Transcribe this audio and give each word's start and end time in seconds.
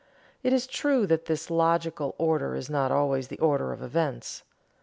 It 0.41 0.51
is 0.51 0.65
true 0.65 1.05
that 1.05 1.25
this 1.25 1.51
logical 1.51 2.15
order 2.17 2.55
is 2.55 2.71
not 2.71 2.91
always 2.91 3.27
the 3.27 3.37
order 3.37 3.71
of 3.71 3.83
events. 3.83 4.41